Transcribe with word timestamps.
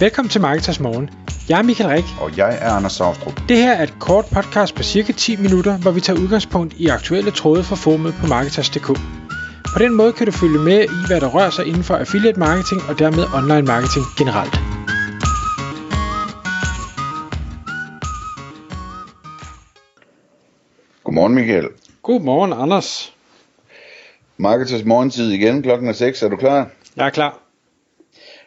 Velkommen 0.00 0.30
til 0.30 0.40
Marketers 0.40 0.80
Morgen. 0.80 1.10
Jeg 1.48 1.58
er 1.58 1.62
Michael 1.62 1.90
Rik. 1.90 2.04
Og 2.20 2.36
jeg 2.36 2.58
er 2.60 2.70
Anders 2.70 2.92
Saustrup. 2.92 3.40
Det 3.48 3.56
her 3.56 3.72
er 3.72 3.82
et 3.82 3.94
kort 4.00 4.24
podcast 4.24 4.74
på 4.74 4.82
cirka 4.82 5.12
10 5.12 5.36
minutter, 5.36 5.78
hvor 5.78 5.90
vi 5.90 6.00
tager 6.00 6.20
udgangspunkt 6.20 6.74
i 6.74 6.86
aktuelle 6.86 7.30
tråde 7.30 7.64
fra 7.64 7.76
formet 7.76 8.14
på 8.20 8.26
Marketers.dk. 8.26 8.86
På 9.74 9.78
den 9.78 9.94
måde 9.94 10.12
kan 10.12 10.26
du 10.26 10.32
følge 10.32 10.58
med 10.58 10.84
i, 10.84 11.06
hvad 11.06 11.20
der 11.20 11.28
rører 11.28 11.50
sig 11.50 11.66
inden 11.66 11.84
for 11.84 11.96
affiliate 11.96 12.38
marketing 12.38 12.80
og 12.88 12.98
dermed 12.98 13.24
online 13.38 13.66
marketing 13.66 14.04
generelt. 14.18 14.54
Godmorgen 21.04 21.34
Michael. 21.34 21.68
Godmorgen, 22.02 22.52
Anders. 22.52 23.14
Marketers 24.36 24.84
morgentid 24.84 25.30
igen 25.30 25.62
klokken 25.62 25.88
er 25.88 25.92
6. 25.92 26.22
Er 26.22 26.28
du 26.28 26.36
klar? 26.36 26.68
Jeg 26.96 27.06
er 27.06 27.10
klar. 27.10 27.45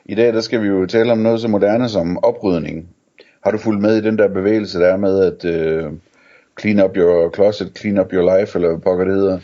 I 0.10 0.16
dag 0.16 0.34
der 0.34 0.42
skal 0.42 0.62
vi 0.62 0.68
jo 0.68 0.86
tale 0.86 1.12
om 1.12 1.18
noget 1.18 1.42
så 1.42 1.48
moderne 1.48 1.90
som 1.90 2.24
oprydning. 2.24 2.88
Har 3.44 3.52
du 3.52 3.58
fulgt 3.58 3.82
med 3.82 3.98
i 3.98 4.02
den 4.02 4.18
der 4.18 4.28
bevægelse, 4.28 4.80
der 4.80 4.88
er 4.88 4.98
med 4.98 5.20
at 5.26 5.46
uh, 5.86 5.94
clean 6.60 6.84
up 6.84 6.98
your 6.98 7.32
closet, 7.36 7.72
clean 7.78 8.00
up 8.00 8.14
your 8.14 8.40
life, 8.40 8.58
eller 8.58 8.70
hvad 8.70 8.80
pokker 8.80 9.06
det 9.06 9.16
hedder? 9.16 9.40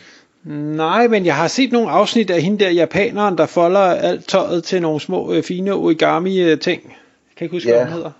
Nej, 0.75 1.07
men 1.07 1.25
jeg 1.25 1.35
har 1.35 1.47
set 1.47 1.71
nogle 1.71 1.89
afsnit 1.89 2.29
af 2.29 2.41
hende 2.41 2.63
der 2.63 2.69
japaneren, 2.71 3.37
der 3.37 3.45
folder 3.45 3.79
alt 3.79 4.27
tøjet 4.27 4.63
til 4.63 4.81
nogle 4.81 4.99
små 4.99 5.33
øh, 5.33 5.43
fine 5.43 5.73
origami-ting. 5.73 6.81
Jeg 6.83 7.37
kan 7.37 7.45
ikke 7.45 7.55
huske, 7.55 7.69
Ja. 7.69 7.75
hvad 7.75 7.85
hun 7.85 7.93
hedder. 7.93 8.11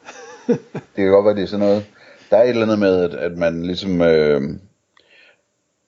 Det 0.73 1.03
kan 1.03 1.07
godt 1.07 1.25
være, 1.25 1.35
det 1.35 1.43
er 1.43 1.47
sådan 1.47 1.65
noget. 1.65 1.85
Der 2.29 2.37
er 2.37 2.43
et 2.43 2.49
eller 2.49 2.61
andet 2.61 2.79
med, 2.79 3.03
at, 3.03 3.13
at 3.13 3.37
man 3.37 3.63
ligesom... 3.63 4.01
Øh, 4.01 4.41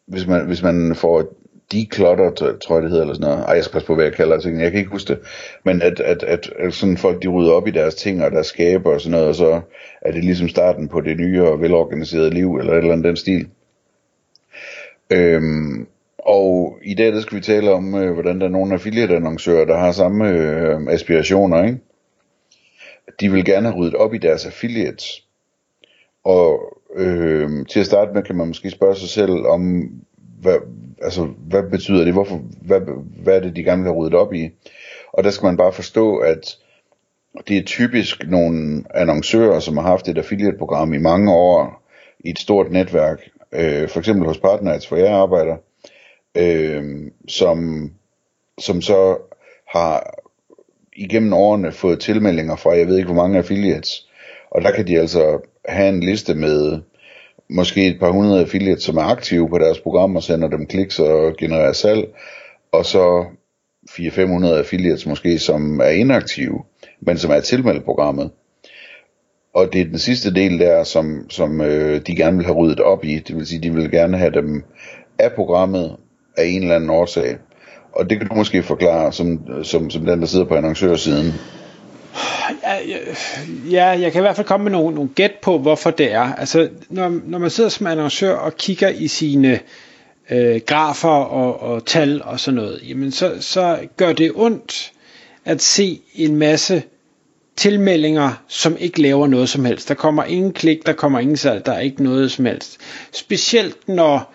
hvis, 0.08 0.28
man, 0.28 0.45
hvis 0.48 0.64
man 0.64 0.95
får 0.95 1.26
declutter, 1.71 2.31
tror- 2.31 2.76
jeg 2.76 2.84
det 2.84 2.91
hedder, 2.91 3.03
eller 3.03 3.16
sådan 3.16 3.30
noget. 3.30 3.45
Ej, 3.45 3.53
jeg 3.53 3.63
skal 3.63 3.73
passe 3.73 3.88
på, 3.88 3.95
hvad 3.95 4.05
jeg 4.05 4.13
kalder 4.13 4.39
tingene. 4.39 4.63
Jeg 4.63 4.71
kan 4.71 4.80
ikke 4.80 4.91
huske 4.91 5.13
det. 5.13 5.20
Men 5.66 5.81
at, 5.81 5.99
at, 5.99 6.23
at, 6.23 6.53
at 6.59 6.73
sådan 6.73 6.98
folk, 6.98 7.23
de 7.23 7.27
rydder 7.27 7.52
op 7.52 7.67
i 7.67 7.71
deres 7.71 7.95
ting 7.95 8.23
og 8.23 8.31
deres 8.31 8.48
skaber 8.48 8.94
og 8.94 9.02
sådan 9.02 9.12
noget, 9.12 9.27
og 9.27 9.35
så 9.35 9.62
er 10.02 10.11
det 10.11 10.23
ligesom 10.23 10.50
starten 10.50 10.88
på 10.88 11.02
det 11.02 11.17
nye 11.17 11.44
og 11.44 11.61
velorganiserede 11.61 12.30
liv, 12.30 12.55
eller 12.55 12.73
et 12.73 12.77
eller 12.77 12.92
andet 12.92 13.05
den 13.05 13.16
stil. 13.16 13.47
Øhm, 15.09 15.88
og 16.17 16.80
i 16.83 16.94
dag 16.94 17.14
der 17.14 17.22
skal 17.22 17.38
vi 17.38 17.42
tale 17.42 17.72
om, 17.72 17.95
øh, 17.95 18.14
hvordan 18.14 18.39
der 18.39 18.45
er 18.45 18.52
nogle 18.52 18.73
affiliate-annoncører, 18.73 19.66
der 19.66 19.77
har 19.77 19.92
samme 19.92 20.30
øh, 20.30 20.80
aspirationer, 20.89 21.64
ikke? 21.64 21.80
De 23.20 23.31
vil 23.31 23.45
gerne 23.45 23.67
have 23.67 23.80
ryddet 23.80 23.95
op 23.95 24.14
i 24.14 24.17
deres 24.17 24.45
affiliates. 24.45 25.23
Og 26.23 26.77
øh, 26.95 27.66
til 27.70 27.80
at 27.80 27.86
starte 27.86 28.14
med 28.14 28.23
kan 28.23 28.36
man 28.36 28.47
måske 28.47 28.70
spørge 28.70 28.95
sig 28.95 29.09
selv 29.09 29.45
om, 29.45 29.89
hvad, 30.41 30.57
altså, 31.02 31.30
hvad 31.38 31.63
betyder 31.63 32.03
det? 32.03 32.13
Hvorfor, 32.13 32.41
hvad, 32.61 32.81
hvad 33.23 33.35
er 33.35 33.39
det, 33.39 33.55
de 33.55 33.63
gerne 33.63 33.83
vil 33.83 33.91
have 33.91 33.97
ryddet 33.97 34.19
op 34.19 34.33
i? 34.33 34.49
Og 35.13 35.23
der 35.23 35.30
skal 35.30 35.45
man 35.45 35.57
bare 35.57 35.73
forstå, 35.73 36.17
at 36.17 36.57
det 37.47 37.57
er 37.57 37.63
typisk 37.63 38.27
nogle 38.27 38.83
annoncører, 38.93 39.59
som 39.59 39.77
har 39.77 39.83
haft 39.83 40.08
et 40.08 40.17
affiliate-program 40.17 40.93
i 40.93 40.97
mange 40.97 41.33
år 41.33 41.83
i 42.19 42.30
et 42.30 42.39
stort 42.39 42.71
netværk. 42.71 43.30
Øh, 43.52 43.89
for 43.89 43.99
eksempel 43.99 44.27
hos 44.27 44.38
Partners, 44.38 44.85
hvor 44.85 44.97
jeg 44.97 45.13
arbejder, 45.13 45.58
øh, 46.38 47.11
som, 47.27 47.89
som 48.59 48.81
så 48.81 49.17
har 49.67 50.13
igennem 50.95 51.33
årene 51.33 51.71
fået 51.71 51.99
tilmeldinger 51.99 52.55
fra, 52.55 52.77
jeg 52.77 52.88
ved 52.88 52.97
ikke 52.97 53.11
hvor 53.11 53.23
mange 53.23 53.38
affiliates. 53.38 54.08
Og 54.52 54.61
der 54.61 54.71
kan 54.71 54.88
de 54.88 54.99
altså 54.99 55.39
have 55.65 55.89
en 55.89 55.99
liste 55.99 56.33
med 56.33 56.81
måske 57.50 57.88
et 57.88 58.00
par 58.00 58.12
hundrede 58.12 58.42
affiliates, 58.42 58.84
som 58.84 58.98
er 58.98 59.02
aktive 59.02 59.50
på 59.50 59.58
deres 59.58 59.80
program 59.80 60.16
og 60.16 60.23
sender 60.23 60.48
dem 60.48 60.66
kliks 60.66 61.00
og 61.00 61.36
genererer 61.38 61.73
salg. 61.73 62.08
Og 62.72 62.86
så 62.86 63.26
400-500 63.89 64.48
affiliates 64.48 65.06
måske, 65.06 65.39
som 65.39 65.80
er 65.80 65.89
inaktive, 65.89 66.64
men 67.02 67.17
som 67.17 67.31
er 67.31 67.39
tilmeldt 67.39 67.86
programmet. 67.86 68.31
Og 69.54 69.73
det 69.73 69.81
er 69.81 69.86
den 69.86 70.00
sidste 70.00 70.34
del 70.34 70.59
der, 70.59 70.84
som, 70.84 71.30
som 71.30 71.62
øh, 71.62 72.02
de 72.08 72.16
gerne 72.16 72.38
vil 72.38 72.45
have 72.45 72.58
ryddet 72.58 72.80
op 72.80 73.04
i. 73.04 73.20
Det 73.20 73.36
vil 73.36 73.48
sige, 73.48 73.61
de 73.61 73.73
vil 73.73 73.92
gerne 73.92 74.17
have 74.17 74.32
dem 74.32 74.64
af 75.20 75.32
programmet 75.32 75.98
af 76.38 76.45
en 76.45 76.61
eller 76.61 76.76
anden 76.76 76.89
årsag. 76.89 77.38
Og 77.92 78.10
det 78.10 78.17
kan 78.17 78.27
du 78.27 78.36
måske 78.36 78.64
forklare 78.64 79.14
som, 79.14 79.48
som, 79.64 79.89
som 79.89 80.05
den, 80.05 80.20
der 80.20 80.26
sidder 80.26 80.45
på 80.45 80.55
annoncørsiden. 80.55 81.33
Ja, 82.88 82.98
ja, 83.71 83.86
jeg 83.86 84.11
kan 84.11 84.20
i 84.20 84.23
hvert 84.23 84.36
fald 84.36 84.48
komme 84.48 84.64
med 84.64 84.71
nogle, 84.71 84.95
nogle 84.95 85.10
gæt 85.15 85.32
på, 85.42 85.58
hvorfor 85.58 85.92
det 85.92 86.11
er. 86.11 86.33
Altså, 86.33 86.70
når, 86.89 87.20
når 87.26 87.38
man 87.38 87.49
sidder 87.49 87.70
som 87.70 87.88
annoncør 87.88 88.33
og 88.36 88.58
kigger 88.58 88.89
i 88.89 89.08
sine 89.08 89.60
øh, 90.30 90.61
grafer 90.65 91.10
og, 91.10 91.61
og 91.61 91.86
tal 91.86 92.21
og 92.23 92.39
sådan 92.39 92.55
noget, 92.55 92.80
jamen 92.89 93.11
så, 93.11 93.33
så 93.39 93.80
gør 93.98 94.14
det 94.14 94.32
ondt 94.36 94.92
at 95.45 95.61
se 95.61 96.02
en 96.15 96.36
masse 96.36 96.83
tilmeldinger, 97.55 98.43
som 98.48 98.77
ikke 98.80 99.02
laver 99.02 99.27
noget 99.27 99.49
som 99.49 99.65
helst. 99.65 99.89
Der 99.89 99.94
kommer 99.95 100.23
ingen 100.23 100.54
klik, 100.54 100.86
der 100.86 100.94
kommer 100.94 101.20
ingen 101.20 101.38
salg, 101.38 101.65
der 101.65 101.71
er 101.71 101.80
ikke 101.80 102.04
noget 102.04 102.32
som 102.32 102.45
helst. 102.45 102.77
Specielt 103.11 103.88
når 103.88 104.33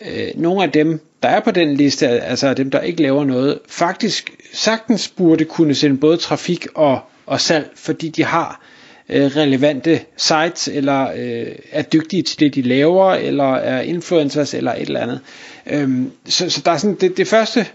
øh, 0.00 0.28
nogle 0.34 0.62
af 0.62 0.70
dem, 0.72 1.00
der 1.22 1.28
er 1.28 1.40
på 1.40 1.50
den 1.50 1.74
liste, 1.76 2.08
altså 2.08 2.54
dem, 2.54 2.70
der 2.70 2.80
ikke 2.80 3.02
laver 3.02 3.24
noget, 3.24 3.58
faktisk 3.68 4.30
sagtens 4.52 5.08
burde 5.08 5.44
kunne 5.44 5.74
sende 5.74 5.96
både 5.96 6.16
trafik 6.16 6.66
og, 6.74 6.98
og 7.26 7.40
salg, 7.40 7.70
fordi 7.74 8.08
de 8.08 8.24
har 8.24 8.60
øh, 9.08 9.24
relevante 9.36 10.00
sites, 10.16 10.68
eller 10.68 11.10
øh, 11.16 11.54
er 11.72 11.82
dygtige 11.82 12.22
til 12.22 12.40
det, 12.40 12.54
de 12.54 12.62
laver, 12.62 13.12
eller 13.12 13.54
er 13.54 13.80
influencers, 13.80 14.54
eller 14.54 14.72
et 14.72 14.80
eller 14.80 15.00
andet. 15.00 15.20
Øhm, 15.66 16.12
så, 16.26 16.50
så 16.50 16.62
der 16.64 16.70
er 16.72 16.76
sådan, 16.76 16.96
det, 17.00 17.16
det 17.16 17.28
første, 17.28 17.66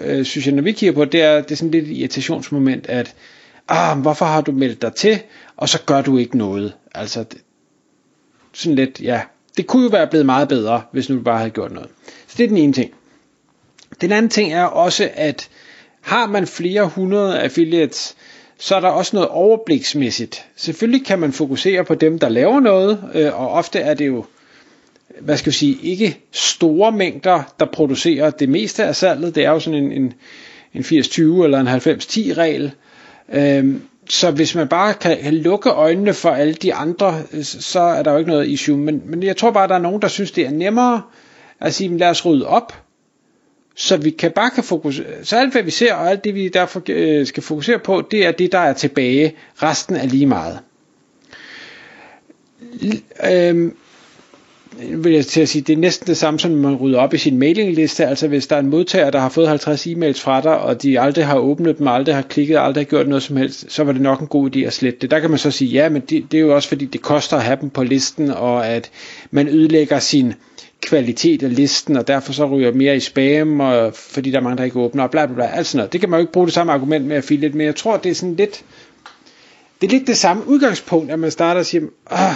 øh, 0.00 0.24
synes 0.24 0.46
jeg, 0.46 0.54
når 0.54 0.62
vi 0.62 0.72
kigger 0.72 0.94
på, 0.94 1.04
det 1.04 1.22
er, 1.22 1.40
det 1.40 1.50
er 1.50 1.56
sådan 1.56 1.70
lidt 1.70 1.88
et 1.88 1.96
irritationsmoment, 1.96 2.86
at 2.86 3.14
ah, 3.68 3.98
hvorfor 3.98 4.24
har 4.24 4.40
du 4.40 4.52
meldt 4.52 4.82
dig 4.82 4.94
til, 4.94 5.20
og 5.56 5.68
så 5.68 5.78
gør 5.86 6.02
du 6.02 6.18
ikke 6.18 6.38
noget. 6.38 6.72
Altså, 6.94 7.22
det, 7.22 7.38
sådan 8.52 8.76
lidt, 8.76 9.00
ja, 9.00 9.20
det 9.56 9.66
kunne 9.66 9.82
jo 9.82 9.88
være 9.88 10.06
blevet 10.06 10.26
meget 10.26 10.48
bedre, 10.48 10.82
hvis 10.92 11.08
nu 11.08 11.16
du 11.16 11.22
bare 11.22 11.38
havde 11.38 11.50
gjort 11.50 11.72
noget. 11.72 11.90
Så 12.28 12.34
det 12.38 12.44
er 12.44 12.48
den 12.48 12.56
ene 12.56 12.72
ting. 12.72 12.90
Den 14.00 14.12
anden 14.12 14.30
ting 14.30 14.52
er 14.52 14.64
også, 14.64 15.10
at 15.14 15.48
har 16.00 16.26
man 16.26 16.46
flere 16.46 16.86
hundrede 16.86 17.40
affiliates, 17.40 18.16
så 18.60 18.76
er 18.76 18.80
der 18.80 18.88
også 18.88 19.16
noget 19.16 19.28
overbliksmæssigt. 19.28 20.44
Selvfølgelig 20.56 21.06
kan 21.06 21.18
man 21.18 21.32
fokusere 21.32 21.84
på 21.84 21.94
dem, 21.94 22.18
der 22.18 22.28
laver 22.28 22.60
noget, 22.60 22.98
øh, 23.14 23.40
og 23.40 23.50
ofte 23.50 23.78
er 23.78 23.94
det 23.94 24.06
jo, 24.06 24.24
hvad 25.20 25.36
skal 25.36 25.52
vi 25.52 25.56
sige, 25.56 25.78
ikke 25.82 26.18
store 26.32 26.92
mængder, 26.92 27.42
der 27.60 27.66
producerer 27.66 28.30
det 28.30 28.48
meste 28.48 28.84
af 28.84 28.96
salget. 28.96 29.34
Det 29.34 29.44
er 29.44 29.50
jo 29.50 29.60
sådan 29.60 29.84
en, 29.84 29.92
en, 29.92 30.12
en 30.74 30.82
80-20 30.82 31.20
eller 31.44 31.60
en 31.60 31.68
90-10 31.68 32.34
regel. 32.38 32.72
Øhm, 33.32 33.82
så 34.08 34.30
hvis 34.30 34.54
man 34.54 34.68
bare 34.68 34.94
kan, 34.94 35.34
lukke 35.34 35.70
øjnene 35.70 36.14
for 36.14 36.30
alle 36.30 36.54
de 36.54 36.74
andre, 36.74 37.22
øh, 37.32 37.44
så 37.44 37.80
er 37.80 38.02
der 38.02 38.12
jo 38.12 38.18
ikke 38.18 38.30
noget 38.30 38.48
issue. 38.48 38.76
Men, 38.78 39.02
men 39.04 39.22
jeg 39.22 39.36
tror 39.36 39.50
bare, 39.50 39.68
der 39.68 39.74
er 39.74 39.78
nogen, 39.78 40.02
der 40.02 40.08
synes, 40.08 40.30
det 40.30 40.46
er 40.46 40.50
nemmere 40.50 41.02
at 41.60 41.74
sige, 41.74 41.88
"Men 41.88 41.98
lad 41.98 42.08
os 42.10 42.26
rydde 42.26 42.46
op, 42.46 42.72
så 43.74 43.96
vi 43.96 44.10
kan 44.10 44.30
bare 44.30 44.50
kan 44.50 44.64
fokusere, 44.64 45.06
så 45.22 45.36
alt 45.36 45.52
hvad 45.52 45.62
vi 45.62 45.70
ser, 45.70 45.94
og 45.94 46.10
alt 46.10 46.24
det 46.24 46.34
vi 46.34 46.48
derfor 46.48 46.82
øh, 46.88 47.26
skal 47.26 47.42
fokusere 47.42 47.78
på, 47.78 48.02
det 48.10 48.26
er 48.26 48.32
det, 48.32 48.52
der 48.52 48.58
er 48.58 48.72
tilbage. 48.72 49.34
Resten 49.62 49.96
er 49.96 50.06
lige 50.06 50.26
meget. 50.26 50.58
Øhm, 53.32 53.76
vil 54.78 55.12
jeg 55.12 55.26
til 55.26 55.40
at 55.40 55.48
sige, 55.48 55.62
det 55.62 55.72
er 55.72 55.76
næsten 55.76 56.06
det 56.06 56.16
samme, 56.16 56.40
som 56.40 56.50
man 56.50 56.76
rydder 56.76 56.98
op 56.98 57.14
i 57.14 57.18
sin 57.18 57.38
mailingliste. 57.38 58.06
Altså 58.06 58.28
hvis 58.28 58.46
der 58.46 58.56
er 58.56 58.60
en 58.60 58.70
modtager, 58.70 59.10
der 59.10 59.18
har 59.18 59.28
fået 59.28 59.48
50 59.48 59.86
e-mails 59.86 60.20
fra 60.20 60.40
dig, 60.40 60.58
og 60.58 60.82
de 60.82 61.00
aldrig 61.00 61.26
har 61.26 61.38
åbnet 61.38 61.78
dem, 61.78 61.88
aldrig 61.88 62.14
har 62.14 62.22
klikket, 62.22 62.58
aldrig 62.58 62.84
har 62.84 62.88
gjort 62.88 63.08
noget 63.08 63.22
som 63.22 63.36
helst, 63.36 63.72
så 63.72 63.84
var 63.84 63.92
det 63.92 64.00
nok 64.00 64.20
en 64.20 64.26
god 64.26 64.56
idé 64.56 64.58
at 64.60 64.72
slette 64.72 64.98
det. 65.00 65.10
Der 65.10 65.18
kan 65.20 65.30
man 65.30 65.38
så 65.38 65.50
sige, 65.50 65.70
ja, 65.70 65.88
men 65.88 66.02
det, 66.02 66.32
det 66.32 66.38
er 66.38 66.42
jo 66.42 66.54
også 66.54 66.68
fordi, 66.68 66.84
det 66.84 67.02
koster 67.02 67.36
at 67.36 67.42
have 67.42 67.58
dem 67.60 67.70
på 67.70 67.82
listen, 67.82 68.30
og 68.30 68.66
at 68.66 68.90
man 69.30 69.48
ødelægger 69.48 69.98
sin 69.98 70.34
kvalitet 70.82 71.42
af 71.42 71.56
listen, 71.56 71.96
og 71.96 72.08
derfor 72.08 72.32
så 72.32 72.44
ryger 72.46 72.72
mere 72.72 72.96
i 72.96 73.00
spam, 73.00 73.60
og 73.60 73.94
fordi 73.94 74.30
der 74.30 74.38
er 74.38 74.42
mange, 74.42 74.58
der 74.58 74.64
ikke 74.64 74.78
åbner, 74.78 75.02
og 75.02 75.10
bla 75.10 75.26
bla 75.26 75.34
bla, 75.34 75.46
alt 75.46 75.66
sådan 75.66 75.78
noget. 75.78 75.92
Det 75.92 76.00
kan 76.00 76.10
man 76.10 76.18
jo 76.18 76.20
ikke 76.20 76.32
bruge 76.32 76.46
det 76.46 76.54
samme 76.54 76.72
argument 76.72 77.04
med 77.04 77.16
affiliate, 77.16 77.56
men 77.56 77.66
jeg 77.66 77.76
tror, 77.76 77.96
det 77.96 78.10
er 78.10 78.14
sådan 78.14 78.36
lidt, 78.36 78.64
det 79.80 79.86
er 79.86 79.90
lidt 79.90 80.06
det 80.06 80.18
samme 80.18 80.46
udgangspunkt, 80.48 81.10
at 81.10 81.18
man 81.18 81.30
starter 81.30 81.58
og 81.58 81.66
siger, 81.66 81.82
ah, 82.06 82.34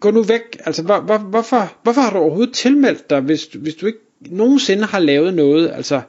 gå 0.00 0.10
nu 0.10 0.22
væk, 0.22 0.42
altså 0.64 0.82
hvor, 0.82 1.00
hvor, 1.00 1.18
hvorfor, 1.18 1.72
hvorfor 1.82 2.00
har 2.00 2.10
du 2.10 2.18
overhovedet 2.18 2.54
tilmeldt 2.54 3.10
dig, 3.10 3.20
hvis, 3.20 3.44
hvis 3.54 3.74
du 3.74 3.86
ikke 3.86 3.98
nogensinde 4.20 4.84
har 4.84 4.98
lavet 4.98 5.34
noget, 5.34 5.70
altså, 5.70 6.00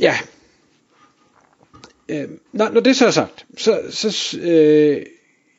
ja, 0.00 0.14
øh, 2.08 2.28
når, 2.52 2.70
når 2.70 2.80
det 2.80 2.96
så 2.96 3.06
er 3.06 3.10
sagt, 3.10 3.46
så, 3.58 3.80
så 3.90 4.38
øh, 4.40 5.02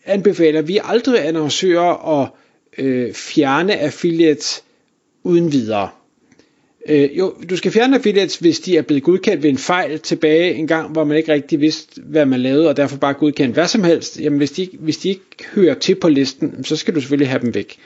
anbefaler 0.06 0.62
vi 0.62 0.80
aldrig 0.83 1.27
annoncører 1.27 2.21
at 2.21 2.30
øh, 2.77 3.13
fjerne 3.13 3.80
affiliates 3.80 4.63
uden 5.24 5.51
videre. 5.51 5.89
Øh, 6.89 7.18
jo, 7.18 7.33
du 7.50 7.57
skal 7.57 7.72
fjerne 7.72 7.95
affiliates, 7.95 8.36
hvis 8.36 8.60
de 8.60 8.77
er 8.77 8.81
blevet 8.81 9.04
godkendt 9.04 9.44
ved 9.44 9.50
en 9.50 9.57
fejl 9.57 10.00
tilbage 10.00 10.54
en 10.54 10.68
gang, 10.68 10.92
hvor 10.92 11.04
man 11.04 11.18
ikke 11.18 11.33
rigtig 11.33 11.62
vidste, 11.62 12.01
hvad 12.01 12.25
man 12.25 12.39
lavede, 12.39 12.69
og 12.69 12.77
derfor 12.77 12.98
bare 12.98 13.13
godkendt 13.13 13.54
hvad 13.54 13.68
som 13.68 13.83
helst. 13.83 14.19
Jamen, 14.19 14.38
hvis 14.38 14.51
de, 14.51 14.69
hvis 14.80 14.98
de 14.98 15.10
ikke 15.10 15.25
hører 15.56 15.74
til 15.74 15.95
på 15.95 16.10
listen, 16.10 16.63
så 16.63 16.75
skal 16.75 16.95
du 16.95 17.01
selvfølgelig 17.01 17.30
have 17.30 17.42
dem 17.42 17.56
væk. 17.56 17.77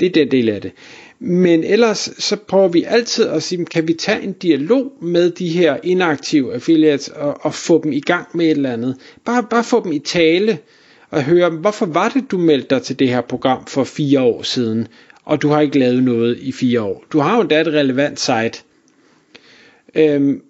Det 0.00 0.06
er 0.06 0.10
den 0.10 0.30
del 0.30 0.48
af 0.48 0.60
det. 0.60 0.72
Men 1.18 1.64
ellers 1.64 2.10
så 2.18 2.36
prøver 2.36 2.68
vi 2.68 2.84
altid 2.88 3.26
at 3.26 3.42
sige, 3.42 3.64
kan 3.64 3.88
vi 3.88 3.94
tage 3.94 4.22
en 4.22 4.32
dialog 4.32 4.92
med 5.02 5.30
de 5.30 5.48
her 5.48 5.76
inaktive 5.82 6.54
affiliates 6.54 7.08
og, 7.08 7.36
og 7.40 7.54
få 7.54 7.82
dem 7.82 7.92
i 7.92 8.00
gang 8.00 8.26
med 8.34 8.46
et 8.46 8.50
eller 8.50 8.72
andet. 8.72 8.96
Bare, 9.24 9.46
bare 9.50 9.64
få 9.64 9.84
dem 9.84 9.92
i 9.92 9.98
tale 9.98 10.58
at 11.14 11.24
høre, 11.24 11.50
hvorfor 11.50 11.86
var 11.86 12.08
det, 12.08 12.30
du 12.30 12.38
meldte 12.38 12.74
dig 12.74 12.82
til 12.82 12.98
det 12.98 13.08
her 13.08 13.20
program 13.20 13.66
for 13.66 13.84
fire 13.84 14.20
år 14.20 14.42
siden, 14.42 14.88
og 15.24 15.42
du 15.42 15.48
har 15.48 15.60
ikke 15.60 15.78
lavet 15.78 16.02
noget 16.02 16.38
i 16.40 16.52
fire 16.52 16.82
år. 16.82 17.04
Du 17.12 17.18
har 17.20 17.34
jo 17.36 17.40
endda 17.40 17.60
et 17.60 17.66
relevant 17.66 18.20
site. 18.20 18.62
Øhm, 19.94 20.42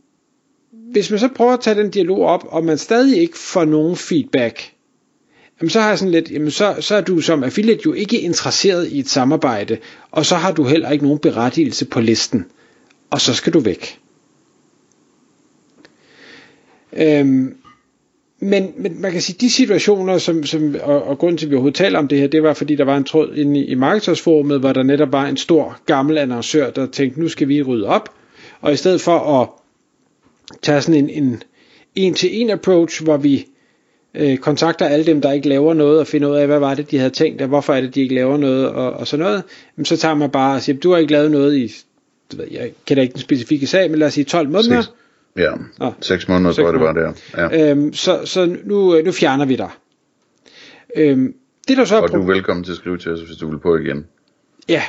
hvis 0.92 1.10
man 1.10 1.20
så 1.20 1.28
prøver 1.28 1.52
at 1.52 1.60
tage 1.60 1.76
den 1.82 1.90
dialog 1.90 2.20
op, 2.20 2.44
og 2.48 2.64
man 2.64 2.78
stadig 2.78 3.16
ikke 3.20 3.38
får 3.38 3.64
nogen 3.64 3.96
feedback, 3.96 4.72
jamen 5.60 5.70
så 5.70 5.80
har 5.80 5.88
jeg 5.88 5.98
sådan 5.98 6.12
lidt, 6.12 6.30
jamen 6.30 6.50
så, 6.50 6.76
så 6.80 6.94
er 6.94 7.00
du 7.00 7.20
som 7.20 7.44
affiliate 7.44 7.82
jo 7.86 7.92
ikke 7.92 8.20
interesseret 8.20 8.88
i 8.88 8.98
et 8.98 9.08
samarbejde, 9.08 9.78
og 10.10 10.26
så 10.26 10.34
har 10.34 10.52
du 10.52 10.64
heller 10.64 10.90
ikke 10.90 11.04
nogen 11.04 11.18
berettigelse 11.18 11.84
på 11.86 12.00
listen, 12.00 12.44
og 13.10 13.20
så 13.20 13.34
skal 13.34 13.52
du 13.52 13.60
væk. 13.60 13.98
Øhm, 16.92 17.56
men, 18.44 18.72
men 18.76 19.00
man 19.00 19.12
kan 19.12 19.20
sige, 19.20 19.36
de 19.40 19.50
situationer, 19.50 20.18
som, 20.18 20.44
som, 20.44 20.76
og, 20.82 21.02
og 21.02 21.18
grunden 21.18 21.38
til, 21.38 21.46
at 21.46 21.50
vi 21.50 21.54
overhovedet 21.54 21.76
taler 21.76 21.98
om 21.98 22.08
det 22.08 22.18
her, 22.18 22.26
det 22.26 22.42
var, 22.42 22.54
fordi 22.54 22.74
der 22.74 22.84
var 22.84 22.96
en 22.96 23.04
tråd 23.04 23.34
inde 23.34 23.60
i, 23.60 23.64
i 23.64 23.74
markedsforumet, 23.74 24.60
hvor 24.60 24.72
der 24.72 24.82
netop 24.82 25.12
var 25.12 25.26
en 25.26 25.36
stor 25.36 25.78
gammel 25.86 26.18
annoncør, 26.18 26.70
der 26.70 26.86
tænkte, 26.86 27.20
nu 27.20 27.28
skal 27.28 27.48
vi 27.48 27.62
rydde 27.62 27.86
op, 27.86 28.08
og 28.60 28.72
i 28.72 28.76
stedet 28.76 29.00
for 29.00 29.40
at 29.42 29.48
tage 30.62 30.82
sådan 30.82 31.04
en, 31.04 31.24
en 31.24 31.42
en-til-en 31.94 32.50
approach, 32.50 33.04
hvor 33.04 33.16
vi 33.16 33.46
øh, 34.14 34.36
kontakter 34.36 34.86
alle 34.86 35.06
dem, 35.06 35.20
der 35.20 35.32
ikke 35.32 35.48
laver 35.48 35.74
noget, 35.74 36.00
og 36.00 36.06
finder 36.06 36.28
ud 36.28 36.36
af, 36.36 36.46
hvad 36.46 36.58
var 36.58 36.74
det, 36.74 36.90
de 36.90 36.98
havde 36.98 37.10
tænkt, 37.10 37.42
og 37.42 37.48
hvorfor 37.48 37.74
er 37.74 37.80
det, 37.80 37.94
de 37.94 38.00
ikke 38.00 38.14
laver 38.14 38.36
noget, 38.36 38.68
og, 38.68 38.92
og 38.92 39.06
sådan 39.06 39.24
noget, 39.24 39.42
jamen, 39.76 39.84
så 39.84 39.96
tager 39.96 40.14
man 40.14 40.30
bare 40.30 40.56
og 40.56 40.62
siger, 40.62 40.78
du 40.78 40.90
har 40.90 40.98
ikke 40.98 41.12
lavet 41.12 41.30
noget 41.30 41.56
i, 41.56 41.72
jeg 42.50 42.70
kender 42.86 43.02
ikke 43.02 43.12
den 43.12 43.20
specifikke 43.20 43.66
sag, 43.66 43.90
men 43.90 43.98
lad 43.98 44.06
os 44.06 44.14
sige 44.14 44.24
12 44.24 44.48
måneder. 44.48 44.82
Seks, 44.82 44.92
ja, 45.36 45.52
oh, 45.80 45.92
6 46.00 46.28
måneder, 46.28 46.52
tror 46.52 46.64
jeg, 46.64 46.72
det 46.72 46.80
var 46.80 46.92
der. 46.92 47.12
Ja. 47.36 47.70
Øhm, 47.70 47.92
så 47.92 48.20
så 48.24 48.56
nu, 48.64 49.00
nu 49.04 49.12
fjerner 49.12 49.44
vi 49.44 49.56
dig. 49.56 49.70
Øhm, 50.96 51.34
det 51.68 51.76
der 51.76 51.84
så 51.84 52.00
og 52.00 52.12
du 52.12 52.22
er 52.22 52.26
velkommen 52.26 52.64
til 52.64 52.72
at 52.72 52.78
skrive 52.78 52.98
til 52.98 53.12
os, 53.12 53.20
hvis 53.20 53.36
du 53.36 53.50
vil 53.50 53.58
på 53.58 53.76
igen. 53.76 54.06
Ja. 54.68 54.82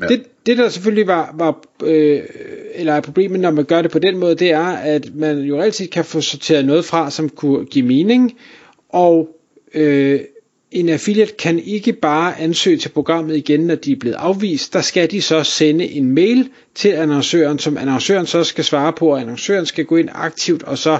ja. 0.00 0.06
Det, 0.06 0.22
det 0.46 0.58
der 0.58 0.68
selvfølgelig 0.68 1.06
var, 1.06 1.34
var 1.34 1.60
øh, 1.84 2.22
eller 2.74 2.92
er 2.92 3.00
problemet, 3.00 3.40
når 3.40 3.50
man 3.50 3.64
gør 3.64 3.82
det 3.82 3.90
på 3.90 3.98
den 3.98 4.18
måde, 4.18 4.34
det 4.34 4.50
er, 4.50 4.66
at 4.66 5.14
man 5.14 5.38
jo 5.38 5.60
altid 5.60 5.88
kan 5.88 6.04
få 6.04 6.20
sorteret 6.20 6.64
noget 6.64 6.84
fra, 6.84 7.10
som 7.10 7.28
kunne 7.28 7.64
give 7.64 7.86
mening, 7.86 8.38
og 8.88 9.36
øh, 9.74 10.20
en 10.70 10.88
affiliate 10.88 11.32
kan 11.32 11.58
ikke 11.58 11.92
bare 11.92 12.40
ansøge 12.40 12.76
til 12.76 12.88
programmet 12.88 13.36
igen, 13.36 13.60
når 13.60 13.74
de 13.74 13.92
er 13.92 13.96
blevet 13.96 14.16
afvist. 14.16 14.72
Der 14.72 14.80
skal 14.80 15.10
de 15.10 15.22
så 15.22 15.42
sende 15.42 15.84
en 15.88 16.10
mail 16.14 16.48
til 16.74 16.88
annoncøren, 16.88 17.58
som 17.58 17.76
annoncøren 17.76 18.26
så 18.26 18.44
skal 18.44 18.64
svare 18.64 18.92
på, 18.92 19.08
og 19.08 19.20
annoncøren 19.20 19.66
skal 19.66 19.84
gå 19.84 19.96
ind 19.96 20.08
aktivt 20.12 20.62
og 20.62 20.78
så 20.78 20.98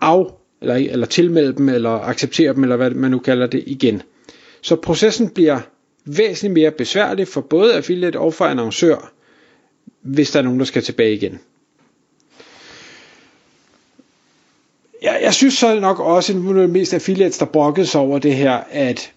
af, 0.00 0.24
eller, 0.60 0.74
eller 0.74 1.06
tilmelde 1.06 1.52
dem, 1.56 1.68
eller 1.68 1.90
acceptere 1.90 2.54
dem, 2.54 2.62
eller 2.62 2.76
hvad 2.76 2.90
man 2.90 3.10
nu 3.10 3.18
kalder 3.18 3.46
det 3.46 3.62
igen. 3.66 4.02
Så 4.62 4.76
processen 4.76 5.28
bliver 5.30 5.60
væsentligt 6.06 6.54
mere 6.54 6.70
besværlig 6.70 7.28
for 7.28 7.40
både 7.40 7.74
affiliate 7.74 8.18
og 8.18 8.34
for 8.34 8.44
annoncør, 8.44 9.12
hvis 10.02 10.30
der 10.30 10.38
er 10.38 10.42
nogen, 10.42 10.58
der 10.58 10.64
skal 10.64 10.82
tilbage 10.82 11.14
igen. 11.14 11.38
Jeg, 15.08 15.20
jeg 15.22 15.34
synes 15.34 15.54
så 15.54 15.80
nok 15.80 16.00
også, 16.00 16.32
at 16.32 16.38
nu 16.38 16.50
er 16.50 16.60
det 16.60 16.70
mest 16.70 16.94
affiliates, 16.94 17.38
der 17.38 17.46
brokkes 17.46 17.94
over 17.94 18.18
det 18.18 18.36
her, 18.36 18.60
at 18.70 19.12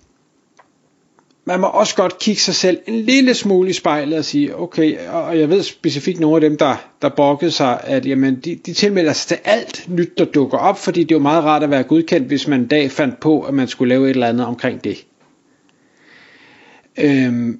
man 1.45 1.59
må 1.59 1.67
også 1.67 1.95
godt 1.95 2.19
kigge 2.19 2.41
sig 2.41 2.55
selv 2.55 2.79
en 2.87 2.95
lille 2.95 3.33
smule 3.33 3.69
i 3.69 3.73
spejlet 3.73 4.17
og 4.17 4.25
sige, 4.25 4.55
okay, 4.57 5.07
og 5.07 5.39
jeg 5.39 5.49
ved 5.49 5.63
specifikt 5.63 6.19
nogle 6.19 6.35
af 6.35 6.41
dem, 6.41 6.57
der, 6.57 6.75
der 7.01 7.09
brokkede 7.09 7.51
sig, 7.51 7.81
at 7.83 8.05
jamen, 8.05 8.35
de, 8.35 8.55
de 8.65 8.73
tilmelder 8.73 9.13
sig 9.13 9.27
til 9.27 9.37
alt 9.43 9.85
nyt, 9.89 10.17
der 10.17 10.25
dukker 10.25 10.57
op, 10.57 10.77
fordi 10.77 11.03
det 11.03 11.11
er 11.11 11.15
jo 11.15 11.21
meget 11.21 11.43
rart 11.43 11.63
at 11.63 11.71
være 11.71 11.83
godkendt, 11.83 12.27
hvis 12.27 12.47
man 12.47 12.59
en 12.59 12.67
dag 12.67 12.91
fandt 12.91 13.19
på, 13.19 13.41
at 13.41 13.53
man 13.53 13.67
skulle 13.67 13.89
lave 13.89 14.05
et 14.05 14.09
eller 14.09 14.27
andet 14.27 14.45
omkring 14.47 14.83
det. 14.83 15.05
Øhm, 16.99 17.59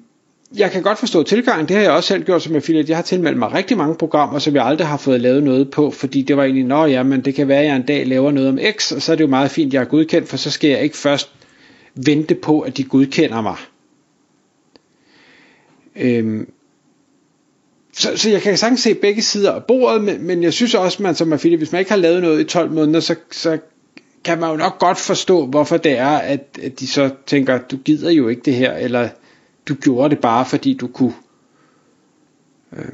jeg 0.56 0.70
kan 0.70 0.82
godt 0.82 0.98
forstå 0.98 1.22
tilgangen, 1.22 1.68
det 1.68 1.76
har 1.76 1.82
jeg 1.82 1.92
også 1.92 2.08
selv 2.08 2.24
gjort 2.24 2.42
som 2.42 2.54
affiliate. 2.54 2.90
Jeg 2.90 2.96
har 2.96 3.02
tilmeldt 3.02 3.38
mig 3.38 3.52
rigtig 3.52 3.76
mange 3.76 3.94
programmer, 3.94 4.38
som 4.38 4.54
jeg 4.54 4.66
aldrig 4.66 4.86
har 4.86 4.96
fået 4.96 5.20
lavet 5.20 5.42
noget 5.42 5.70
på, 5.70 5.90
fordi 5.90 6.22
det 6.22 6.36
var 6.36 6.44
egentlig, 6.44 6.64
nå 6.64 6.84
ja, 6.84 7.02
men 7.02 7.20
det 7.20 7.34
kan 7.34 7.48
være, 7.48 7.60
at 7.60 7.66
jeg 7.66 7.76
en 7.76 7.86
dag 7.86 8.06
laver 8.06 8.30
noget 8.30 8.48
om 8.48 8.58
X, 8.78 8.92
og 8.92 9.02
så 9.02 9.12
er 9.12 9.16
det 9.16 9.24
jo 9.24 9.28
meget 9.28 9.50
fint, 9.50 9.70
at 9.70 9.74
jeg 9.74 9.80
er 9.80 9.84
godkendt, 9.84 10.28
for 10.28 10.36
så 10.36 10.50
skal 10.50 10.70
jeg 10.70 10.82
ikke 10.82 10.96
først 10.96 11.30
vente 11.94 12.34
på, 12.34 12.60
at 12.60 12.76
de 12.76 12.84
godkender 12.84 13.40
mig. 13.40 13.56
Øhm, 15.96 16.48
så, 17.92 18.16
så 18.16 18.30
jeg 18.30 18.42
kan 18.42 18.58
sagtens 18.58 18.80
se 18.80 18.94
begge 18.94 19.22
sider 19.22 19.52
af 19.52 19.64
bordet, 19.64 20.04
men, 20.04 20.26
men 20.26 20.42
jeg 20.42 20.52
synes 20.52 20.74
også, 20.74 21.02
man 21.02 21.14
som 21.14 21.32
affiliate, 21.32 21.58
hvis 21.58 21.72
man 21.72 21.78
ikke 21.78 21.90
har 21.90 21.98
lavet 21.98 22.22
noget 22.22 22.40
i 22.40 22.44
12 22.44 22.70
måneder, 22.70 23.00
så, 23.00 23.14
så 23.30 23.58
kan 24.24 24.40
man 24.40 24.50
jo 24.50 24.56
nok 24.56 24.78
godt 24.78 24.98
forstå, 24.98 25.46
hvorfor 25.46 25.76
det 25.76 25.98
er, 25.98 26.16
at, 26.18 26.58
at 26.62 26.80
de 26.80 26.86
så 26.86 27.10
tænker, 27.26 27.58
du 27.58 27.76
gider 27.76 28.10
jo 28.10 28.28
ikke 28.28 28.42
det 28.44 28.54
her, 28.54 28.72
eller 28.72 29.08
du 29.68 29.74
gjorde 29.74 30.10
det 30.10 30.18
bare 30.18 30.46
fordi 30.46 30.74
du 30.74 30.86
kunne. 30.86 31.14
Øh, 32.76 32.84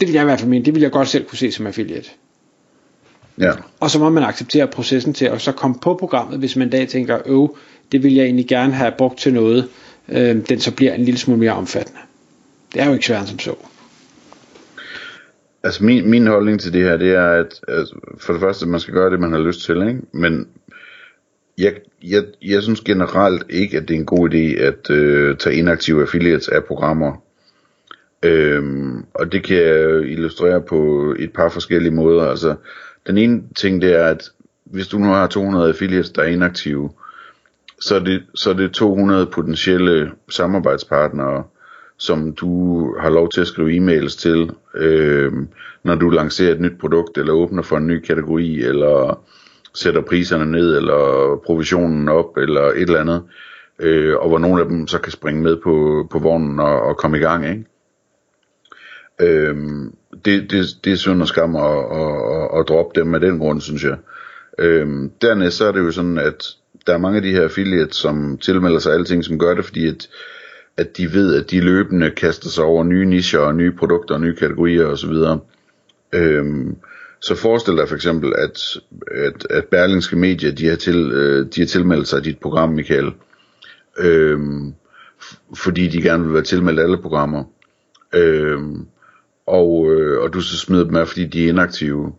det 0.00 0.08
vil 0.08 0.12
jeg 0.12 0.22
i 0.22 0.24
hvert 0.24 0.40
fald 0.40 0.50
mene, 0.50 0.64
det 0.64 0.74
vil 0.74 0.82
jeg 0.82 0.90
godt 0.90 1.08
selv 1.08 1.24
kunne 1.24 1.38
se 1.38 1.52
som 1.52 1.66
affiliate. 1.66 2.10
Ja. 3.38 3.52
Og 3.80 3.90
så 3.90 3.98
må 3.98 4.10
man 4.10 4.22
acceptere 4.22 4.66
processen 4.66 5.14
til 5.14 5.24
at 5.24 5.40
så 5.40 5.52
komme 5.52 5.76
på 5.82 5.94
programmet, 5.94 6.38
hvis 6.38 6.56
man 6.56 6.66
en 6.68 6.72
dag 6.72 6.88
tænker, 6.88 7.18
øv, 7.26 7.56
det 7.92 8.02
vil 8.02 8.14
jeg 8.14 8.24
egentlig 8.24 8.46
gerne 8.46 8.72
have 8.72 8.92
brugt 8.98 9.18
til 9.18 9.34
noget, 9.34 9.68
øh, 10.08 10.48
den 10.48 10.60
så 10.60 10.74
bliver 10.74 10.94
en 10.94 11.04
lille 11.04 11.18
smule 11.18 11.40
mere 11.40 11.52
omfattende. 11.52 12.00
Det 12.72 12.82
er 12.82 12.86
jo 12.86 12.92
ikke 12.92 13.06
svært 13.06 13.28
som 13.28 13.38
så. 13.38 13.54
Altså 15.62 15.84
min, 15.84 16.10
min 16.10 16.26
holdning 16.26 16.60
til 16.60 16.72
det 16.72 16.82
her, 16.82 16.96
det 16.96 17.14
er, 17.14 17.30
at 17.30 17.60
altså, 17.68 17.94
for 18.18 18.32
det 18.32 18.40
første, 18.40 18.66
man 18.66 18.80
skal 18.80 18.94
gøre 18.94 19.10
det, 19.10 19.20
man 19.20 19.32
har 19.32 19.38
lyst 19.38 19.64
til, 19.64 19.88
ikke? 19.88 20.00
men 20.12 20.48
jeg, 21.60 21.74
jeg, 22.02 22.24
jeg 22.42 22.62
synes 22.62 22.80
generelt 22.80 23.44
ikke, 23.50 23.76
at 23.76 23.88
det 23.88 23.94
er 23.94 23.98
en 23.98 24.06
god 24.06 24.30
idé 24.30 24.62
at 24.62 24.90
øh, 24.90 25.36
tage 25.36 25.56
inaktive 25.56 26.02
affiliates 26.02 26.48
af 26.48 26.64
programmer. 26.64 27.22
Øhm, 28.22 29.04
og 29.14 29.32
det 29.32 29.44
kan 29.44 29.56
jeg 29.56 30.00
illustrere 30.10 30.60
på 30.60 31.14
et 31.18 31.32
par 31.32 31.48
forskellige 31.48 31.94
måder. 31.94 32.24
Altså, 32.24 32.54
den 33.06 33.18
ene 33.18 33.42
ting 33.56 33.82
det 33.82 33.94
er, 33.94 34.04
at 34.04 34.30
hvis 34.64 34.88
du 34.88 34.98
nu 34.98 35.06
har 35.06 35.26
200 35.26 35.68
affiliates, 35.68 36.10
der 36.10 36.22
er 36.22 36.26
inaktive, 36.26 36.90
så 37.80 37.94
er 37.94 37.98
det, 38.00 38.22
så 38.34 38.50
er 38.50 38.54
det 38.54 38.72
200 38.72 39.26
potentielle 39.26 40.10
samarbejdspartnere, 40.28 41.44
som 41.98 42.32
du 42.32 42.84
har 43.00 43.10
lov 43.10 43.28
til 43.28 43.40
at 43.40 43.46
skrive 43.46 43.76
e-mails 43.76 44.18
til, 44.18 44.50
øh, 44.74 45.32
når 45.84 45.94
du 45.94 46.08
lancerer 46.10 46.54
et 46.54 46.60
nyt 46.60 46.78
produkt, 46.80 47.18
eller 47.18 47.32
åbner 47.32 47.62
for 47.62 47.76
en 47.76 47.86
ny 47.86 48.00
kategori, 48.00 48.62
eller 48.62 49.24
sætter 49.74 50.00
priserne 50.00 50.52
ned, 50.52 50.76
eller 50.76 51.36
provisionen 51.46 52.08
op, 52.08 52.36
eller 52.36 52.62
et 52.62 52.80
eller 52.80 53.00
andet, 53.00 53.22
øh, 53.78 54.16
og 54.16 54.28
hvor 54.28 54.38
nogle 54.38 54.62
af 54.62 54.68
dem 54.68 54.86
så 54.86 54.98
kan 54.98 55.12
springe 55.12 55.42
med 55.42 55.56
på, 55.56 56.06
på 56.10 56.18
vognen 56.18 56.60
og, 56.60 56.82
og 56.82 56.96
komme 56.96 57.18
i 57.18 57.20
gang, 57.20 57.48
ikke? 57.48 57.64
Øhm, 59.20 59.94
det, 60.24 60.50
det, 60.50 60.66
det 60.84 60.92
er 60.92 60.96
synd 60.96 61.22
og 61.22 61.28
skam 61.28 61.56
at, 61.56 61.62
at, 61.62 62.12
at, 62.36 62.60
at 62.60 62.68
droppe 62.68 63.00
dem 63.00 63.14
af 63.14 63.20
den 63.20 63.38
grund, 63.38 63.60
synes 63.60 63.84
jeg. 63.84 63.96
Øhm, 64.58 65.10
dernæst 65.22 65.56
så 65.56 65.66
er 65.66 65.72
det 65.72 65.80
jo 65.80 65.90
sådan, 65.90 66.18
at 66.18 66.44
der 66.86 66.94
er 66.94 66.98
mange 66.98 67.16
af 67.16 67.22
de 67.22 67.32
her 67.32 67.42
affiliates, 67.42 67.96
som 67.96 68.38
tilmelder 68.38 68.78
sig 68.78 68.92
alting, 68.92 69.24
som 69.24 69.38
gør 69.38 69.54
det, 69.54 69.64
fordi 69.64 69.86
at, 69.88 70.08
at 70.76 70.96
de 70.96 71.12
ved, 71.12 71.34
at 71.34 71.50
de 71.50 71.60
løbende 71.60 72.10
kaster 72.10 72.48
sig 72.48 72.64
over 72.64 72.84
nye 72.84 73.06
nischer 73.06 73.40
og 73.40 73.54
nye 73.54 73.72
produkter 73.72 74.14
og 74.14 74.20
nye 74.20 74.36
kategorier 74.36 74.86
osv. 74.86 75.14
Øhm, 76.12 76.76
så 77.20 77.34
forestil 77.34 77.76
dig 77.76 77.88
for 77.88 77.94
eksempel, 77.94 78.32
at, 78.38 78.60
at, 79.10 79.46
at 79.50 79.64
Berlingske 79.64 80.16
Media, 80.16 80.50
de 80.50 80.68
har, 80.68 80.76
til, 80.76 81.12
øh, 81.12 81.46
de 81.54 81.60
har 81.60 81.66
tilmeldt 81.66 82.08
sig 82.08 82.24
dit 82.24 82.38
program, 82.38 82.68
Michael. 82.68 83.12
Øhm, 83.98 84.74
fordi 85.56 85.88
de 85.88 86.02
gerne 86.02 86.24
vil 86.24 86.34
være 86.34 86.42
tilmeldt 86.42 86.80
alle 86.80 86.98
programmer. 86.98 87.44
Øhm, 88.14 88.86
og, 89.46 89.92
øh, 89.92 90.22
og 90.22 90.32
du 90.32 90.40
så 90.40 90.58
smider 90.58 90.84
dem 90.84 90.96
af, 90.96 91.08
fordi 91.08 91.26
de 91.26 91.44
er 91.44 91.48
inaktive. 91.48 92.12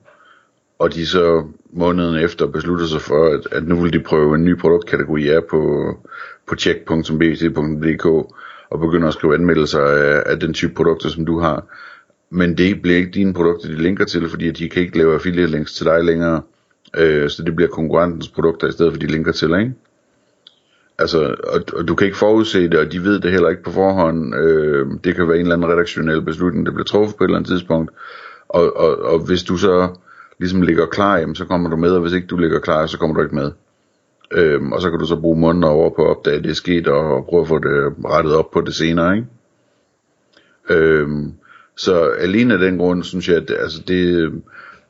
Og 0.80 0.94
de 0.94 1.08
så 1.08 1.48
måneden 1.74 2.16
efter 2.16 2.48
beslutter 2.48 2.86
sig 2.86 3.02
for, 3.02 3.34
at, 3.34 3.48
at 3.52 3.68
nu 3.68 3.82
vil 3.82 3.94
de 3.94 4.00
prøve 4.00 4.36
en 4.36 4.46
ny 4.46 4.58
produktkategori 4.58 5.30
af 5.30 5.46
på, 5.50 5.94
på 6.48 6.56
check.bt.dk 6.56 8.06
og 8.70 8.80
begynder 8.80 9.08
at 9.08 9.14
skrive 9.14 9.34
anmeldelser 9.34 9.82
af, 9.82 10.24
af 10.26 10.40
den 10.40 10.54
type 10.54 10.74
produkter, 10.74 11.10
som 11.10 11.26
du 11.26 11.40
har 11.40 11.66
men 12.32 12.58
det 12.58 12.82
bliver 12.82 12.98
ikke 12.98 13.12
dine 13.12 13.34
produkter, 13.34 13.68
de 13.68 13.82
linker 13.82 14.06
til, 14.06 14.30
fordi 14.30 14.52
de 14.52 14.70
kan 14.70 14.82
ikke 14.82 14.98
lave 14.98 15.14
affiliate 15.14 15.52
links 15.52 15.74
til 15.74 15.86
dig 15.86 16.04
længere. 16.04 16.42
Øh, 16.98 17.30
så 17.30 17.44
det 17.44 17.56
bliver 17.56 17.70
konkurrentens 17.70 18.30
produkter 18.30 18.68
i 18.68 18.72
stedet 18.72 18.94
for 18.94 19.00
de 19.00 19.08
linker 19.08 19.32
til, 19.32 19.50
ikke? 19.60 19.74
Altså, 21.00 21.36
og, 21.44 21.62
og 21.74 21.88
du 21.88 21.96
kan 21.96 22.06
ikke 22.06 22.18
forudse 22.18 22.70
det, 22.70 22.80
og 22.80 22.92
de 22.92 23.04
ved 23.04 23.20
det 23.20 23.32
heller 23.32 23.50
ikke 23.50 23.64
på 23.64 23.72
forhånd. 23.72 24.36
Øh, 24.36 24.88
det 25.04 25.16
kan 25.16 25.28
være 25.28 25.38
en 25.38 25.42
eller 25.42 25.56
anden 25.56 25.72
redaktionel 25.72 26.22
beslutning, 26.22 26.66
der 26.66 26.72
bliver 26.72 26.86
truffet 26.86 27.18
på 27.18 27.24
et 27.24 27.28
eller 27.28 27.38
andet 27.38 27.50
tidspunkt. 27.50 27.92
Og, 28.50 28.78
og, 28.78 29.00
og 29.00 29.20
hvis 29.20 29.44
du 29.44 29.58
så 29.58 29.96
ligesom 30.40 30.62
ligger 30.62 30.86
klar, 30.86 31.18
jamen, 31.18 31.36
så 31.36 31.46
kommer 31.46 31.70
du 31.70 31.76
med, 31.76 31.92
og 31.92 32.02
hvis 32.02 32.14
ikke 32.14 32.28
du 32.28 32.38
ligger 32.38 32.60
klar, 32.60 32.86
så 32.86 32.98
kommer 32.98 33.16
du 33.16 33.22
ikke 33.22 33.36
med. 33.36 33.52
Øhm, 34.32 34.72
og 34.72 34.82
så 34.82 34.90
kan 34.90 35.00
du 35.00 35.06
så 35.06 35.16
bruge 35.16 35.40
måneder 35.40 35.68
over 35.68 35.90
på 35.90 36.06
at 36.06 36.10
opdage, 36.10 36.38
at 36.38 36.44
det 36.44 36.50
er 36.50 36.56
sket, 36.56 36.88
og, 36.88 37.16
og 37.16 37.26
prøve 37.26 37.42
at 37.42 37.48
få 37.48 37.60
det 37.60 37.94
rettet 38.06 38.36
op 38.36 38.52
på 38.52 38.62
det 38.62 38.76
senere, 38.76 39.16
ikke? 39.16 39.28
Øhm, 40.70 41.34
så 41.76 42.04
alene 42.04 42.54
af 42.54 42.60
den 42.60 42.78
grund, 42.78 43.04
synes 43.04 43.30
jeg, 43.30 43.38
at 43.38 43.52
altså 43.60 43.82
det, 43.88 44.32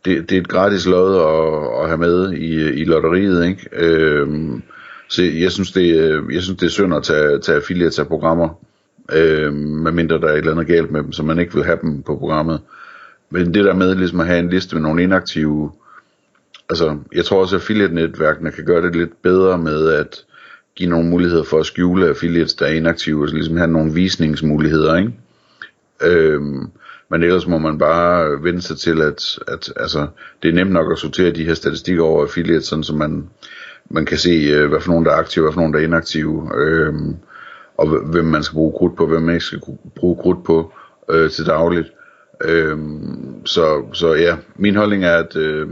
det, 0.06 0.30
det 0.30 0.38
er 0.38 0.42
et 0.42 0.48
gratis 0.48 0.86
lod 0.86 1.16
at, 1.16 1.84
at 1.84 1.88
have 1.88 1.98
med 1.98 2.34
i, 2.34 2.82
i 2.82 2.86
lotteriet, 2.86 3.48
ikke? 3.48 3.70
Øhm, 3.74 4.62
så 5.10 5.24
jeg 5.24 5.52
synes, 5.52 5.72
det, 5.72 5.96
jeg 6.32 6.42
synes, 6.42 6.60
det 6.60 6.66
er 6.66 6.70
synd 6.70 6.96
at 6.96 7.04
tage, 7.04 7.40
tage 7.40 7.56
affiliates 7.56 8.00
af 8.00 8.08
programmer, 8.08 8.50
øhm, 9.14 9.56
medmindre 9.56 10.20
der 10.20 10.28
er 10.28 10.34
et 10.34 10.38
eller 10.38 10.52
andet 10.52 10.68
galt 10.68 10.92
med 10.92 11.04
dem, 11.04 11.12
så 11.12 11.24
man 11.24 11.40
ikke 11.40 11.54
vil 11.54 11.64
have 11.64 11.80
dem 11.82 12.04
på 12.04 12.16
programmet. 12.18 12.60
Men 13.30 13.54
det 13.54 13.66
der 13.66 13.74
med 13.74 13.96
ligesom 13.96 14.20
at 14.20 14.28
have 14.28 14.40
en 14.40 14.50
liste 14.50 14.76
med 14.76 14.82
nogle 14.82 15.04
inaktive, 15.04 15.72
altså 16.70 16.98
jeg 17.16 17.26
tror 17.26 17.42
også, 17.42 17.56
at 17.56 17.62
affiliate-netværkene 17.62 18.52
kan 18.52 18.66
gøre 18.66 18.82
det 18.82 18.96
lidt 18.96 19.22
bedre 19.22 19.58
med 19.58 19.90
at 19.90 20.26
give 20.76 20.90
nogle 20.90 21.10
muligheder 21.10 21.44
for 21.44 21.60
at 21.60 21.66
skjule 21.66 22.08
affiliates, 22.08 22.54
der 22.54 22.66
er 22.66 22.74
inaktive, 22.74 23.24
og 23.24 23.28
ligesom 23.28 23.58
have 23.58 23.72
nogle 23.72 23.94
visningsmuligheder, 23.94 24.98
ikke? 24.98 25.14
Øhm, 26.04 26.68
men 27.10 27.24
ellers 27.24 27.48
må 27.48 27.58
man 27.58 27.78
bare 27.78 28.44
vende 28.44 28.62
sig 28.62 28.78
til, 28.78 29.02
at, 29.02 29.40
at 29.48 29.74
altså, 29.76 30.08
det 30.44 30.50
er 30.50 30.54
nemt 30.54 30.72
nok 30.72 30.92
at 30.92 30.98
sortere 30.98 31.32
de 31.32 31.46
her 31.46 31.54
statistikker 31.54 32.04
over 32.04 32.24
affiliates, 32.24 32.66
sådan 32.66 32.84
så 32.84 32.96
man, 32.96 33.30
man 33.90 34.06
kan 34.06 34.18
se, 34.18 34.30
øh, 34.30 34.70
hvad 34.70 34.82
for 34.82 34.90
nogen 34.92 35.06
der 35.06 35.12
er 35.12 35.16
aktive, 35.16 35.44
hvad 35.44 35.54
for 35.54 35.60
nogen 35.60 35.74
der 35.74 35.80
er 35.80 35.84
inaktive, 35.84 36.52
øhm, 36.58 37.16
og 37.78 37.88
hvem 37.88 38.26
man 38.26 38.44
skal 38.44 38.56
bruge 38.56 38.74
krudt 38.78 38.96
på, 38.98 39.08
hvem 39.08 39.22
man 39.22 39.36
ikke 39.36 39.46
skal 39.46 39.62
bruge 39.96 40.18
krudt 40.22 40.44
på 40.44 40.74
øh, 41.10 41.30
til 41.30 41.46
dagligt. 41.46 41.88
Øhm, 42.44 43.46
så, 43.46 43.84
så 43.94 44.14
ja, 44.14 44.38
min 44.56 44.76
holdning 44.76 45.06
er, 45.06 45.18
at 45.18 45.36
øh, 45.36 45.68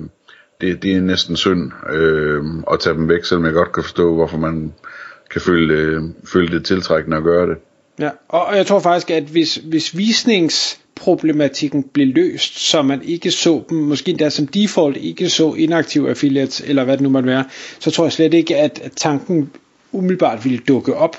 det, 0.62 0.84
det 0.84 0.96
er 0.96 1.02
næsten 1.02 1.36
synd 1.36 1.72
øh, 1.94 2.44
at 2.72 2.80
tage 2.80 2.96
dem 2.96 3.10
væk, 3.10 3.26
selvom 3.26 3.46
jeg 3.46 3.54
godt 3.54 3.72
kan 3.72 3.84
forstå, 3.84 4.16
hvorfor 4.16 4.38
man 4.38 4.74
kan 5.32 5.42
føle, 5.42 5.74
øh, 5.74 6.02
føle 6.34 6.58
det 6.58 6.66
tiltrækkende 6.66 7.18
at 7.18 7.24
gøre 7.24 7.48
det. 7.48 7.58
Ja, 8.00 8.10
og 8.28 8.58
jeg 8.58 8.66
tror 8.66 8.80
faktisk, 8.80 9.12
at 9.12 9.24
hvis, 9.24 9.56
hvis 9.56 9.98
visningsproblematikken 9.98 11.84
blev 11.84 12.08
løst, 12.08 12.60
så 12.60 12.82
man 12.82 13.02
ikke 13.04 13.32
så 13.32 13.64
dem, 13.70 13.78
måske 13.78 14.12
endda 14.12 14.30
som 14.30 14.48
default 14.48 14.98
ikke 14.98 15.30
så 15.30 15.54
inaktive 15.54 16.10
affiliates, 16.10 16.62
eller 16.62 16.84
hvad 16.84 16.98
det 16.98 17.04
nu 17.04 17.10
måtte 17.10 17.30
være, 17.30 17.46
så 17.80 17.92
tror 17.92 18.06
jeg 18.06 18.12
slet 18.12 18.34
ikke, 18.34 18.58
at, 18.58 18.92
tanken 18.96 19.52
umiddelbart 19.92 20.46
ville 20.46 20.60
dukke 20.68 20.96
op 20.96 21.18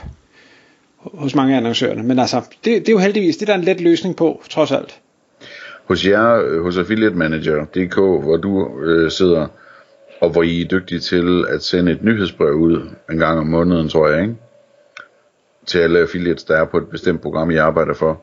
hos 0.96 1.34
mange 1.34 1.54
af 1.54 1.56
annoncørerne. 1.56 2.02
Men 2.02 2.18
altså, 2.18 2.40
det, 2.64 2.80
det 2.80 2.88
er 2.88 2.92
jo 2.92 2.98
heldigvis, 2.98 3.36
det 3.36 3.48
er 3.48 3.52
der 3.52 3.58
en 3.58 3.64
let 3.64 3.80
løsning 3.80 4.16
på, 4.16 4.42
trods 4.50 4.72
alt. 4.72 5.00
Hos 5.84 6.06
jer, 6.06 6.34
øh, 6.34 6.62
hos 6.62 6.78
Affiliate 6.78 7.16
Manager.dk, 7.16 7.94
hvor 7.96 8.36
du 8.36 8.80
øh, 8.80 9.10
sidder, 9.10 9.46
og 10.20 10.30
hvor 10.30 10.42
I 10.42 10.60
er 10.60 10.68
dygtige 10.68 11.00
til 11.00 11.44
at 11.48 11.62
sende 11.62 11.92
et 11.92 12.04
nyhedsbrev 12.04 12.52
ud 12.52 12.88
en 13.10 13.18
gang 13.18 13.38
om 13.38 13.46
måneden, 13.46 13.88
tror 13.88 14.08
jeg, 14.08 14.22
ikke? 14.22 14.34
Til 15.70 15.78
alle 15.78 15.98
affiliates, 15.98 16.44
der 16.44 16.56
er 16.56 16.64
på 16.64 16.78
et 16.78 16.88
bestemt 16.88 17.22
program, 17.22 17.50
I 17.50 17.56
arbejder 17.56 17.94
for. 17.94 18.22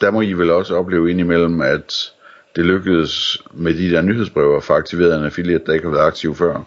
Der 0.00 0.10
må 0.10 0.20
I 0.20 0.32
vel 0.32 0.50
også 0.50 0.76
opleve 0.76 1.10
indimellem, 1.10 1.60
at 1.60 2.12
det 2.56 2.64
lykkedes 2.64 3.42
med 3.54 3.74
de 3.74 3.90
der 3.90 4.02
nyhedsbreve 4.02 4.56
at 4.56 4.62
få 4.64 4.72
aktiveret 4.72 5.18
en 5.18 5.24
affiliate, 5.24 5.64
der 5.66 5.72
ikke 5.72 5.86
har 5.86 5.94
været 5.94 6.06
aktiv 6.06 6.34
før. 6.34 6.62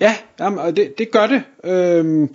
Ja, 0.00 0.16
jamen, 0.40 0.58
og 0.58 0.76
det, 0.76 0.98
det 0.98 1.10
gør 1.10 1.26
det. 1.26 1.42
Øhm, 1.64 2.34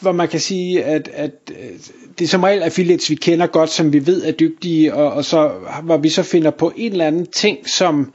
hvor 0.00 0.12
man 0.12 0.28
kan 0.28 0.40
sige, 0.40 0.84
at, 0.84 1.08
at 1.12 1.32
øh, 1.50 1.70
det 2.18 2.24
er 2.24 2.28
som 2.28 2.42
regel 2.42 2.62
affiliates, 2.62 3.10
vi 3.10 3.14
kender 3.14 3.46
godt, 3.46 3.70
som 3.70 3.92
vi 3.92 4.06
ved 4.06 4.24
er 4.24 4.32
dygtige, 4.32 4.94
og, 4.94 5.12
og 5.12 5.24
så 5.24 5.52
hvor 5.82 5.96
vi 5.96 6.08
så 6.08 6.22
finder 6.22 6.50
på 6.50 6.72
en 6.76 6.92
eller 6.92 7.06
anden 7.06 7.26
ting, 7.26 7.68
som 7.68 8.12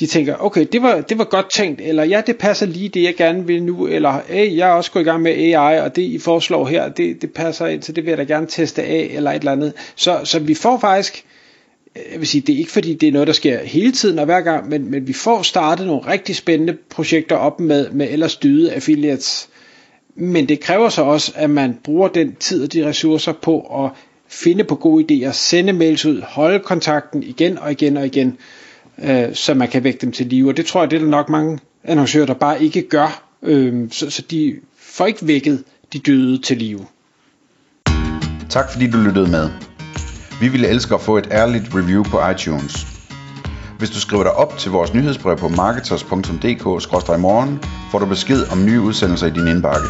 de 0.00 0.06
tænker, 0.06 0.36
okay, 0.38 0.66
det 0.72 0.82
var, 0.82 1.00
det 1.00 1.18
var 1.18 1.24
godt 1.24 1.50
tænkt, 1.50 1.80
eller 1.80 2.04
ja, 2.04 2.22
det 2.26 2.36
passer 2.36 2.66
lige 2.66 2.88
det, 2.88 3.02
jeg 3.02 3.14
gerne 3.16 3.46
vil 3.46 3.62
nu, 3.62 3.86
eller 3.86 4.20
hey, 4.28 4.56
jeg 4.56 4.68
er 4.68 4.72
også 4.72 4.90
gået 4.92 5.02
i 5.02 5.04
gang 5.04 5.22
med 5.22 5.32
AI, 5.32 5.80
og 5.80 5.96
det 5.96 6.02
I 6.02 6.18
foreslår 6.18 6.66
her, 6.66 6.88
det, 6.88 7.22
det 7.22 7.32
passer 7.32 7.66
ind, 7.66 7.82
så 7.82 7.92
det 7.92 8.04
vil 8.04 8.10
jeg 8.10 8.18
da 8.18 8.24
gerne 8.24 8.46
teste 8.46 8.82
af, 8.82 9.10
eller 9.12 9.30
et 9.30 9.38
eller 9.38 9.52
andet. 9.52 9.72
Så, 9.96 10.20
så 10.24 10.38
vi 10.38 10.54
får 10.54 10.78
faktisk, 10.78 11.24
jeg 11.94 12.18
vil 12.20 12.26
sige, 12.26 12.40
det 12.40 12.54
er 12.54 12.58
ikke 12.58 12.72
fordi, 12.72 12.94
det 12.94 13.08
er 13.08 13.12
noget, 13.12 13.26
der 13.26 13.34
sker 13.34 13.58
hele 13.64 13.92
tiden 13.92 14.18
og 14.18 14.24
hver 14.24 14.40
gang, 14.40 14.68
men, 14.68 14.90
men 14.90 15.08
vi 15.08 15.12
får 15.12 15.42
startet 15.42 15.86
nogle 15.86 16.06
rigtig 16.06 16.36
spændende 16.36 16.76
projekter 16.90 17.36
op 17.36 17.60
med, 17.60 17.90
med 17.90 18.08
ellers 18.10 18.36
dyde 18.36 18.72
affiliates. 18.72 19.48
Men 20.14 20.48
det 20.48 20.60
kræver 20.60 20.88
så 20.88 21.02
også, 21.02 21.32
at 21.34 21.50
man 21.50 21.78
bruger 21.84 22.08
den 22.08 22.34
tid 22.34 22.62
og 22.62 22.72
de 22.72 22.86
ressourcer 22.86 23.32
på 23.32 23.84
at 23.84 23.90
finde 24.28 24.64
på 24.64 24.74
gode 24.74 25.04
idéer, 25.26 25.32
sende 25.32 25.72
mails 25.72 26.04
ud, 26.04 26.20
holde 26.20 26.60
kontakten 26.60 27.22
igen 27.22 27.58
og 27.58 27.72
igen 27.72 27.96
og 27.96 28.06
igen 28.06 28.38
øh, 28.98 29.34
så 29.34 29.54
man 29.54 29.68
kan 29.68 29.84
vække 29.84 29.98
dem 30.02 30.12
til 30.12 30.26
live. 30.26 30.48
Og 30.48 30.56
det 30.56 30.66
tror 30.66 30.82
jeg, 30.82 30.90
det 30.90 30.96
er 30.96 31.00
der 31.00 31.10
nok 31.10 31.28
mange 31.28 31.58
annoncører, 31.84 32.26
der 32.26 32.34
bare 32.34 32.62
ikke 32.62 32.88
gør. 32.88 33.22
Øh, 33.42 33.90
så, 33.90 34.10
så 34.10 34.22
de 34.30 34.56
får 34.78 35.06
ikke 35.06 35.26
vækket 35.26 35.64
de 35.92 35.98
døde 35.98 36.38
til 36.38 36.56
live. 36.56 36.86
Tak 38.48 38.72
fordi 38.72 38.90
du 38.90 38.98
lyttede 38.98 39.30
med. 39.30 39.50
Vi 40.40 40.48
ville 40.48 40.68
elske 40.68 40.94
at 40.94 41.00
få 41.00 41.18
et 41.18 41.28
ærligt 41.30 41.74
review 41.74 42.02
på 42.02 42.28
iTunes. 42.28 42.86
Hvis 43.78 43.90
du 43.90 44.00
skriver 44.00 44.22
dig 44.22 44.32
op 44.32 44.58
til 44.58 44.70
vores 44.70 44.94
nyhedsbrev 44.94 45.36
på 45.36 45.48
marketers.dk-morgen, 45.48 47.60
får 47.90 47.98
du 47.98 48.06
besked 48.06 48.52
om 48.52 48.64
nye 48.64 48.80
udsendelser 48.80 49.26
i 49.26 49.30
din 49.30 49.48
indbakke. 49.48 49.88